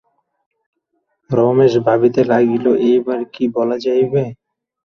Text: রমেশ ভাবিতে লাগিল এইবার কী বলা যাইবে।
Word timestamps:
রমেশ 1.29 1.73
ভাবিতে 1.85 2.21
লাগিল 2.23 2.65
এইবার 2.89 3.19
কী 3.33 3.43
বলা 3.55 3.77
যাইবে। 3.79 4.23